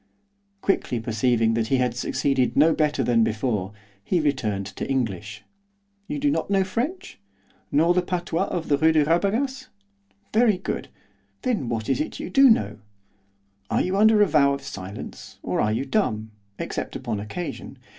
[0.63, 3.71] Quickly perceiving that he had succeeded no better than before,
[4.03, 5.43] he returned to English.
[6.07, 7.19] 'You do not know French?
[7.71, 9.67] nor the patois of the Rue de Rabagas?
[10.33, 10.87] Very good,
[11.43, 12.79] then what is it that you do know?
[13.69, 17.77] Are you under a vow of silence, or are you dumb, except upon occasion?